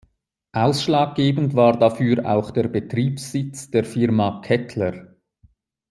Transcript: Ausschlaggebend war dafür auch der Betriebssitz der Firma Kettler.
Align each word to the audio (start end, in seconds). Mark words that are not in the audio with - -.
Ausschlaggebend 0.55 1.53
war 1.53 1.77
dafür 1.77 2.25
auch 2.25 2.49
der 2.49 2.67
Betriebssitz 2.69 3.69
der 3.69 3.83
Firma 3.83 4.41
Kettler. 4.43 5.13